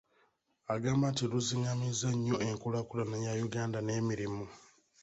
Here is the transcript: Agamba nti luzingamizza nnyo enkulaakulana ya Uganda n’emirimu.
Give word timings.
Agamba 0.73 1.05
nti 1.11 1.23
luzingamizza 1.31 2.09
nnyo 2.13 2.35
enkulaakulana 2.47 3.15
ya 3.25 3.33
Uganda 3.47 3.79
n’emirimu. 3.81 4.45